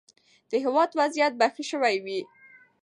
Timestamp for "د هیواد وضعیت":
0.49-1.33